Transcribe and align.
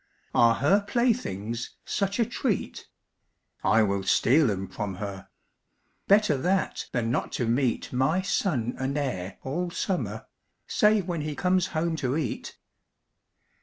Are 0.33 0.55
her 0.55 0.81
playthings 0.87 1.75
such 1.85 2.17
a 2.19 2.25
treat? 2.25 2.87
I 3.63 3.83
will 3.83 4.01
steal 4.01 4.49
'em 4.49 4.67
from 4.67 4.95
her; 4.95 5.29
Better 6.07 6.37
that 6.37 6.87
than 6.91 7.11
not 7.11 7.31
to 7.33 7.45
meet 7.47 7.93
My 7.93 8.23
son 8.23 8.73
and 8.79 8.97
heir 8.97 9.37
all 9.43 9.69
summer, 9.69 10.25
Save 10.65 11.07
when 11.07 11.21
he 11.21 11.35
comes 11.35 11.67
home 11.77 11.95
to 11.97 12.17
eat. 12.17 12.57